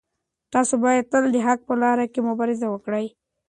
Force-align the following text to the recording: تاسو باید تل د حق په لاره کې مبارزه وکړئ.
تاسو 0.53 0.73
باید 0.83 1.09
تل 1.11 1.23
د 1.33 1.37
حق 1.47 1.59
په 1.69 1.73
لاره 1.81 2.05
کې 2.13 2.19
مبارزه 2.29 2.67
وکړئ. 2.69 3.05